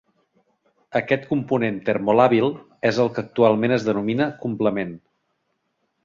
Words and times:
Aquest 0.99 1.25
component 1.33 1.75
termolàbil 1.89 2.49
és 2.91 3.01
el 3.03 3.11
que 3.17 3.23
actualment 3.25 3.75
es 3.77 3.85
denomina 3.89 4.27
complement. 4.47 4.97